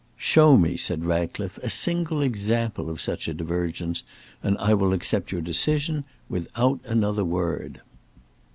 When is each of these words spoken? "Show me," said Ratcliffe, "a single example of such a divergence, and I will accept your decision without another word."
"Show 0.17 0.57
me," 0.57 0.77
said 0.77 1.05
Ratcliffe, 1.05 1.59
"a 1.59 1.69
single 1.69 2.23
example 2.23 2.89
of 2.89 2.99
such 2.99 3.27
a 3.27 3.35
divergence, 3.35 4.01
and 4.41 4.57
I 4.57 4.73
will 4.73 4.93
accept 4.93 5.31
your 5.31 5.41
decision 5.41 6.05
without 6.27 6.79
another 6.85 7.23
word." 7.23 7.81